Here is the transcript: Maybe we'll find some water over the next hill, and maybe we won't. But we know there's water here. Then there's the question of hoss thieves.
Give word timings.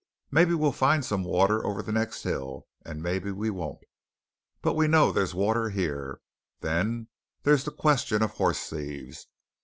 Maybe 0.31 0.55
we'll 0.55 0.71
find 0.71 1.05
some 1.05 1.23
water 1.23 1.63
over 1.63 1.83
the 1.83 1.91
next 1.91 2.23
hill, 2.23 2.65
and 2.83 3.03
maybe 3.03 3.29
we 3.31 3.51
won't. 3.51 3.81
But 4.63 4.73
we 4.73 4.87
know 4.87 5.11
there's 5.11 5.35
water 5.35 5.69
here. 5.69 6.21
Then 6.61 7.09
there's 7.43 7.65
the 7.65 7.71
question 7.71 8.23
of 8.23 8.37
hoss 8.37 8.67
thieves. 8.67 9.27